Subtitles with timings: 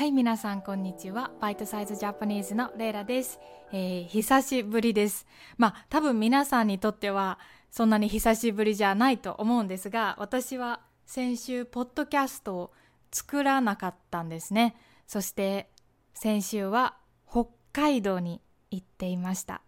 [0.00, 1.30] はい皆さんこんにちは。
[1.42, 3.38] バイトサイズジャパニーズのレイラです、
[3.70, 5.26] えー、久しぶりです。
[5.58, 7.38] まあ多分皆さんにとっては
[7.70, 12.72] そんなに久しぶりじゃないと思うんですが私は先週ポッドキャストを
[13.12, 14.74] 作らなかったんですね。
[15.06, 15.68] そして
[16.14, 16.96] 先週は
[17.30, 18.40] 北海道に
[18.70, 19.60] 行っていました。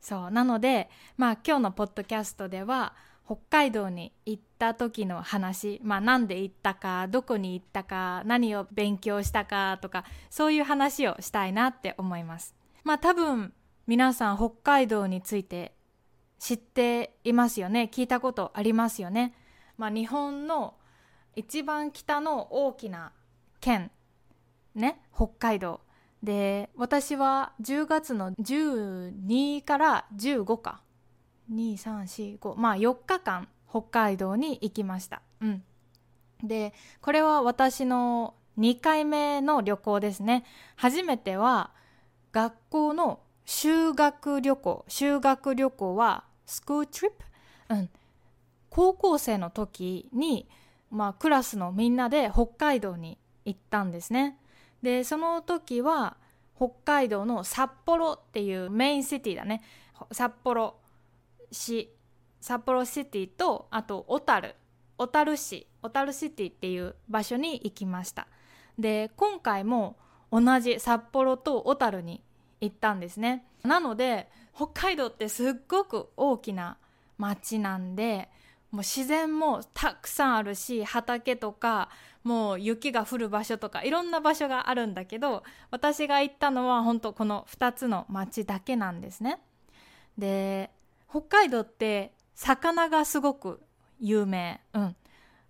[0.00, 0.88] そうなので
[1.18, 2.94] まあ今日のポッドキャストでは
[3.26, 12.54] 北海道に行った時の話、まあ、なんで行ったかどこに行ったか何を勉強したかとかそういう話をしたいなって思います。
[12.82, 13.54] まあ多分
[13.86, 15.74] 皆さん北海道について
[16.38, 17.88] 知っていますよね。
[17.90, 19.34] 聞いたことありますよね。
[19.78, 20.74] まあ、日本の
[21.34, 23.12] 一番北の大きな
[23.60, 23.90] 県
[24.74, 25.00] ね。
[25.14, 25.80] 北海道。
[26.22, 30.83] で私は10月の12から15か。
[31.52, 35.22] 2345まあ4日間北海道に行きました。
[35.40, 35.62] うん、
[36.42, 40.44] でこれは私の2回目の旅行ですね。
[40.76, 41.72] 初めては
[42.32, 47.24] 学校の修学旅行修学旅行はスクールトリップ、
[47.70, 47.90] うん、
[48.70, 50.48] 高校生の時に、
[50.90, 54.38] まあ、クラスのみんなで北海道に行ったんですね。
[54.82, 56.16] でその時は
[56.56, 59.62] 北海道の札幌っていうメインシティだね
[60.12, 60.76] 札幌
[61.50, 61.94] 市
[62.40, 64.54] 札幌シティとあと小樽
[64.96, 65.66] 小樽市。
[65.82, 68.26] 小樽シティっていう場所に行きました。
[68.78, 69.96] で今回も
[70.32, 72.22] 同じ札幌と小樽に
[72.60, 73.44] 行ったんですね。
[73.62, 76.78] なので北海道ってすっごく大きな
[77.18, 78.30] 町なんで
[78.70, 81.90] もう自然もたくさんあるし畑とか
[82.22, 89.40] もう雪が降る場所とかいろんな場所があるんだけど私が行ったのは本当この2つの町だけなんですね。
[90.16, 90.70] で
[91.14, 93.60] 北海道って魚がすごく
[94.00, 94.96] 有名、うん、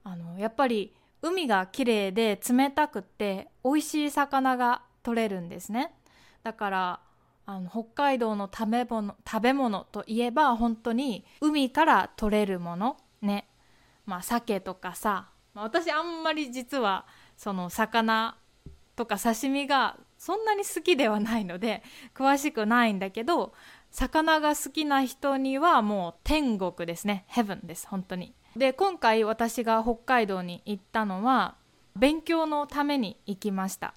[0.02, 5.94] あのやっぱり海が綺麗で冷たくって美味しい魚が取れるんですね。
[6.42, 7.00] だから
[7.46, 13.48] あの北海道の食べ物食べ物といえば本当に海から取れるものね。
[14.04, 17.06] まあ鮭とかさ、まあ、私あんまり実は
[17.38, 18.36] その魚
[18.96, 21.82] とか刺身がそんなに好きではないので
[22.14, 23.54] 詳しくないんだけど
[23.94, 27.24] 魚が好きな人にはもう天国ですね。
[27.28, 28.34] ヘブンです本当に。
[28.56, 31.54] で今回私が北海道に行ったのは
[31.94, 33.94] 勉強のために行きました。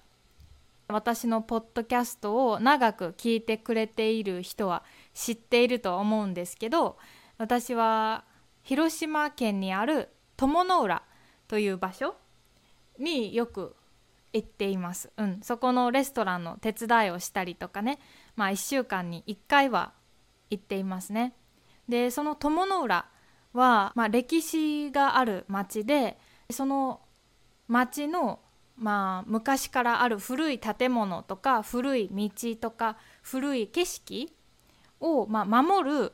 [0.86, 6.96] 私のポッドキャストを長く聞いてくれている人は知っていると思うんですけど
[7.36, 8.24] 私は
[8.62, 10.08] 広島県にある
[10.38, 11.02] 友の浦
[11.46, 12.14] という場所
[12.98, 13.76] によく
[14.32, 17.98] 行っています、うん、そこのレストランの手伝いをしたりとかね。
[18.38, 19.92] まあ1週間に1回は
[20.48, 21.34] 行っていますね
[21.88, 23.06] でその友の浦
[23.52, 26.16] は、まあ、歴史がある町で
[26.48, 27.00] その
[27.66, 28.38] 町の
[28.76, 34.32] まあ昔からある古い建物とか古い道とか古い景色
[35.00, 36.12] を、まあ、守る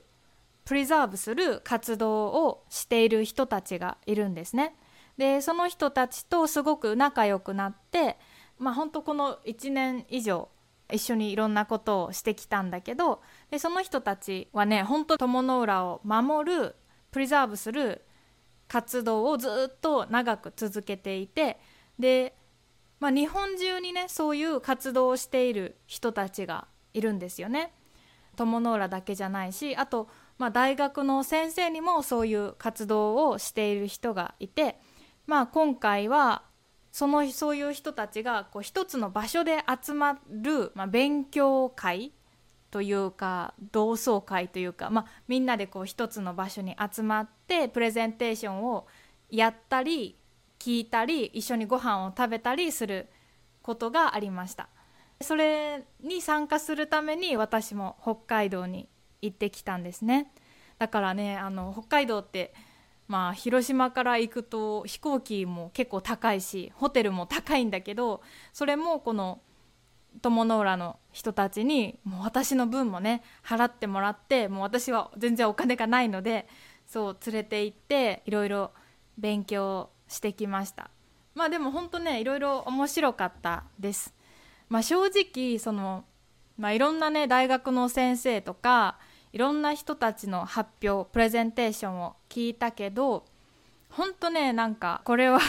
[0.65, 4.75] プリザーブする活動をしている人たちがいるんですね。
[5.19, 8.17] でその人たちとすごく仲良くなって
[8.59, 10.49] まあ本当この1年以上
[10.95, 16.77] 一緒にいろんなことをしてきたんだけどでその人たちはね本当友の浦を守る
[17.11, 18.05] プリザーブする
[18.69, 21.59] 活動をずっと長く続けていて
[21.99, 22.35] で、
[23.01, 27.73] まあ、日本中にねそういう活動をしている人たちがいるんですよね。
[28.37, 34.81] 友の浦だけじゃないしあと、まあ、大学の先生にもそういう活動をしている人がいて
[35.27, 36.43] まあ、今回は
[36.95, 42.13] そのそういう人たちがこう一つの場所で集まる、まあ、勉強会
[42.71, 48.87] というか同窓会というか、まあ、みんなでこう一つの場所に集まってプレゼンテーションを
[49.29, 50.17] やったり
[50.61, 53.09] 聞いたり一緒にご飯を食べたりする
[53.61, 54.69] ことがありました。
[55.21, 58.89] それに参加するために私も北海道に
[59.21, 60.31] 行ってきたんですね。
[60.79, 62.55] だからねあの北海道って
[63.07, 68.23] まあ広島から行くと飛行機も結構高いしホテルも高いんだけど
[68.53, 69.41] それもこの
[70.23, 76.49] 友の浦の人たちにもう私の分もね払ってもらってもう私は全然お金がないので
[76.87, 78.71] そう連れて行っていろいろ
[79.19, 80.91] 勉強してきました。
[81.35, 84.15] まあでも本当ねいろいろ面白かったです。
[84.69, 86.05] まあ正直その
[86.57, 88.99] まあいろんなね大学の先生とか
[89.35, 93.25] いろんな人たちの発表プレゼンテーションを聞いたけど
[93.91, 95.41] ほんとねなんかこれは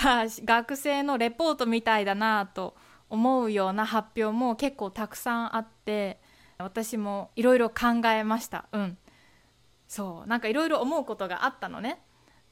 [0.44, 2.76] 学生のレポートみたいだなと
[3.12, 6.20] 思うような発表も結構たくさんあって
[6.58, 8.66] 私もいろいろ考えました。
[8.72, 8.98] うん。
[9.88, 10.28] そう。
[10.28, 12.02] なんかいろいろ思うことがあったのね。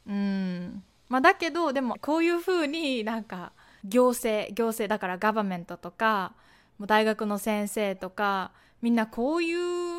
[0.08, 0.84] うん。
[1.10, 3.54] まあだけどでもこういう風になんか
[3.84, 6.34] 行政行政だからガバメントとか
[6.78, 8.52] もう大学の先生とか
[8.84, 9.93] みんなこういう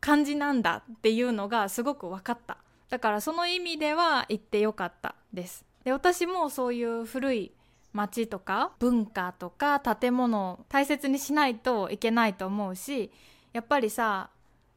[0.00, 2.58] 感じなんだっていうのがすごく分かった。
[2.88, 5.64] だからその意味では行ってよかったです。
[5.84, 7.52] で私もそういう古い
[7.92, 13.10] 街とか文化とか建物を大切にしないといけないと思うし
[13.52, 14.30] やっぱりさ、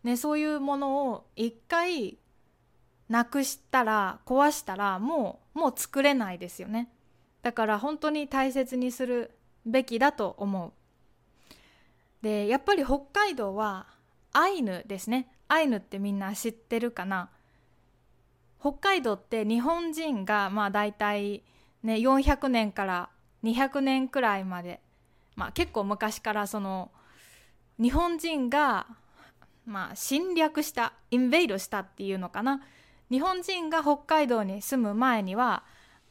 [0.04, 2.18] ね、そういうものを一回
[3.10, 6.90] なくしたら壊したらもうもう作れないですよね。
[7.44, 9.32] だから本当に大切にする
[9.66, 10.72] べきだと思う。
[12.24, 13.86] でやっぱり北海道は
[14.34, 15.30] アイヌですね。
[15.48, 17.30] アイヌってみんな知ってるかな？
[18.60, 21.44] 北海道って日本人がまあ大体
[21.84, 23.10] ね400年から
[23.44, 24.80] 200年くらいまで、
[25.36, 26.92] まあ、結構昔からその
[27.78, 28.88] 日本人が
[29.66, 32.62] まあ侵略したインベイドしたっていうのかな？
[33.12, 35.64] 日本人が北海道に住む前には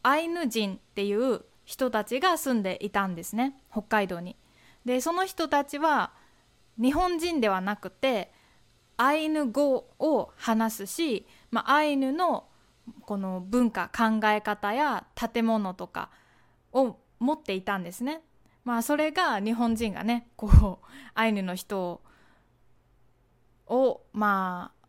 [0.02, 3.56] アイヌ人っていう人たちが住んでいたんですね。
[3.72, 4.36] 北海道に。
[4.84, 6.12] でその人たちは
[6.82, 8.32] 日本人ではなくて
[8.96, 12.48] アイヌ語を話すし、まあ、アイヌの
[13.02, 16.10] この文化考え方や建物とか
[16.72, 18.22] を持っていたんですね。
[18.64, 22.02] まあそれが日本人がねこうアイヌの人
[23.66, 24.86] をまあ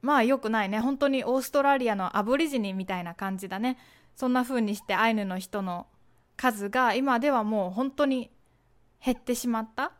[0.00, 0.78] まあよくないね。
[0.78, 3.78] 本当にオーストラリアのアボリジニみたいな感じだね。
[4.14, 5.86] そんな風にしてアイヌの人の
[6.36, 8.30] 数が今ではもう本当に
[9.04, 9.92] 減ってしまった、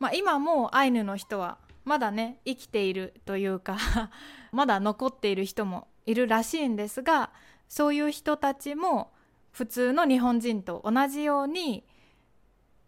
[0.00, 3.76] まあ、今もアイヌの人はまだね生きているというか
[4.50, 7.30] まだ残っている人もいるらしいんですが
[7.68, 9.12] そういう人たちも
[9.52, 11.84] 普通の日本人と同じように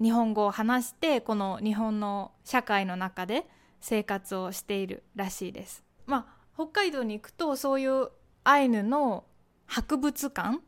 [0.01, 3.49] 日本語を話してこの日本の社会の中で
[3.81, 5.85] 生活をしているらしいです。
[6.07, 8.11] まあ、北海道に行くとそういう
[8.45, 9.25] アイヌの
[9.67, 10.61] 博物館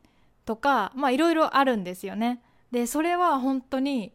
[0.44, 2.43] とかまあいろいろあるんですよね。
[2.70, 4.12] でそれは本当に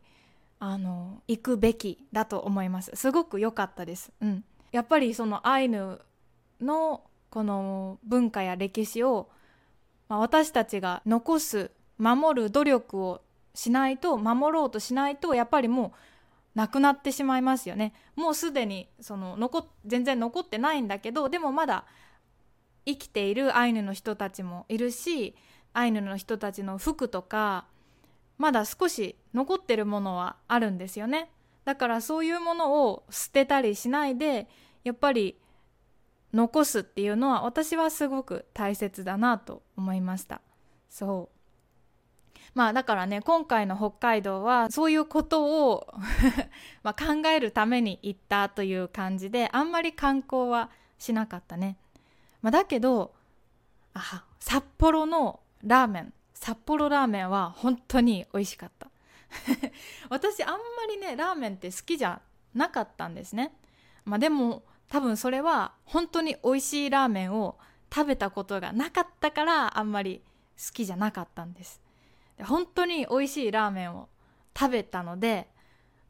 [0.59, 2.91] あの行くべきだと思います。
[2.95, 5.99] すごく良かったです、うん、やっぱりそのアイヌ
[6.61, 9.29] のこの文化や歴史を、
[10.09, 13.21] まあ、私たちが残す守る努力を
[13.53, 15.93] しないと守ろうとしないとやっぱりも
[16.55, 17.93] うなくなってしまいますよね。
[18.15, 21.85] もうすでにその残全然残ってないんだけどでもまだ
[22.85, 25.35] 生きているアイヌの人たちもいるし
[25.73, 27.65] アイヌの人たちの服とか
[28.39, 31.29] まだ少し残ってるものはあるんですよね。
[31.65, 34.47] だからそういうものを捨てたりしないで
[34.83, 35.37] やっぱり
[36.33, 40.41] 残すっていうのは私はすごく大切だなと思いました。
[40.89, 41.39] そう。
[42.55, 45.93] まあだからね今回の北海道はそういうことを
[46.81, 51.77] ま考えるために行ったという感じであんまり観光はしなかったね、
[52.41, 53.13] まあ、だけど
[53.93, 56.13] あ札幌のラーメン。
[56.39, 58.89] 札幌ラーメンは本当に美味しかった。
[60.09, 60.57] 私あんま
[60.89, 62.21] りねラーメンって好きじゃ
[62.53, 63.53] なかったんですね。
[64.05, 67.57] まあでも多分それは本当に美味しいラーメンを
[67.93, 70.23] 食べたことがなかったからあんまり
[70.57, 71.81] 好きじゃなかったんです。
[72.37, 74.07] で本当に美味しいラーメンを
[74.57, 75.49] 食べたので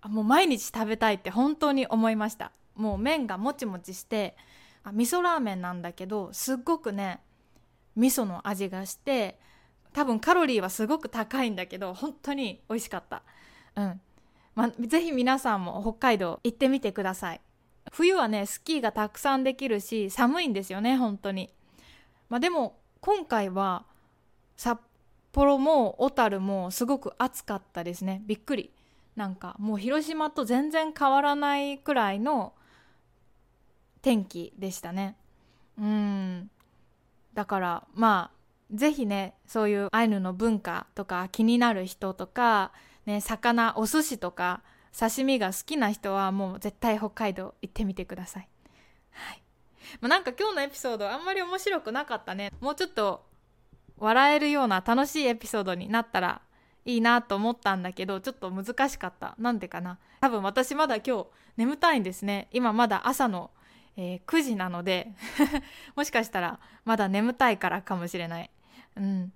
[0.04, 2.52] もう毎日食べたいって本当に思いました。
[2.76, 4.38] もう麺がもちもちして
[4.84, 7.20] あ味噌ラーメンなんだけどすっごくね
[7.96, 9.40] 味噌の味がして
[10.00, 13.22] 多分カロリーはすごく高いんだけど本当に美味しかった。
[13.76, 14.02] うん。
[14.56, 17.42] まあ、ぜひ皆さんも北海道行ってみてください。
[17.92, 21.50] 冬はねスキーがたくさんできるし寒いんですよね本当に。
[22.30, 23.84] まあでも今回は
[24.56, 24.80] 札
[25.34, 28.22] 幌も小樽もすごく暑かったですね。
[28.26, 28.72] びっくり。
[29.18, 32.54] なんかもう広島と全然変わらないくらいの
[34.02, 35.18] 天気でしたね。
[35.78, 36.50] うん。
[37.34, 38.39] だからまあ
[38.72, 42.72] ぜひねそういうアイヌの文化とか気になる人とか、
[43.06, 44.62] ね、魚お寿司とか
[44.98, 48.50] 刺身が好きな人はもう絶対北海道行ってみてください。
[49.12, 49.42] はい
[50.02, 52.52] まあ、なんか今日のエピソードあんまり面白くなかったね。
[52.60, 53.26] もうちょっと
[53.98, 56.42] 笑えるような楽しいエピソードになったら
[56.86, 59.36] いいなと思ったんだけどちょっと難しかった。
[59.38, 62.48] なんでかな多分私まだ今日眠たいんですね。
[62.52, 63.52] 今まだ朝の、
[63.98, 65.14] えー、9時なので
[65.96, 68.50] もしかしたらまだ眠たいからかもしれない。
[69.00, 69.34] うん。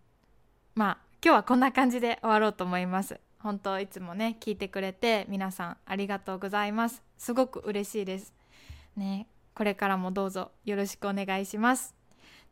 [0.76, 3.20] まあ今日はこんな感じで終わろうと思います。
[3.40, 7.02] 本当いつもね聞いてくれて皆さんありがとうございます。
[7.18, 8.34] すごく嬉しいです。
[8.96, 11.96] ねこれからもどうぞよろしくお願いします。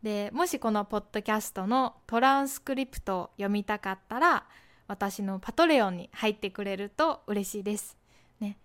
[0.01, 4.45] でもしこのポッドキャストのトランスクリプトを読みたかったら
[4.87, 7.97] 私のパトレオンに入ってくれると嬉しいです。
[8.39, 8.57] ね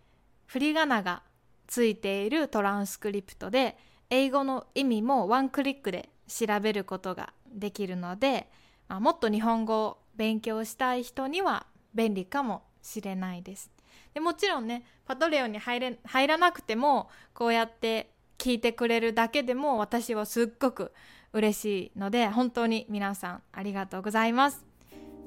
[0.46, 1.22] 振り仮名が
[1.66, 3.76] ついているトランスクリプトで
[4.08, 8.48] 英語の意味もワンクリックで調べることができるので、
[8.88, 13.70] まあ、もっと日本語を勉強したい人には便利かもしれないです。
[14.14, 20.92] でもちろんねパトレオンに入れ入らなくてもこうやって聞いてくれるだけでも私はすっごく
[21.32, 24.64] 嬉しいので本当に皆さんありがとうございます。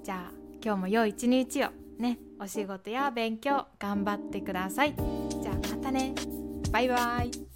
[0.03, 0.33] じゃあ
[0.63, 4.95] 今日も良い一日をねお仕事や勉強頑張ってください。
[4.95, 6.13] じゃあまたね。
[6.71, 7.48] バイバイ。